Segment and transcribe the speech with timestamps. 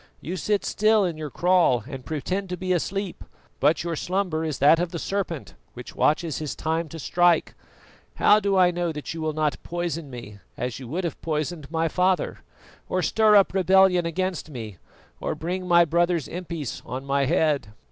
[0.19, 3.23] You sit still in your kraal and pretend to be asleep,
[3.59, 7.53] but your slumber is that of the serpent which watches his time to strike.
[8.15, 11.69] How do I know that you will not poison me as you would have poisoned
[11.69, 12.39] my father,
[12.89, 14.77] or stir up rebellion against me,
[15.19, 17.67] or bring my brother's impis on my head?"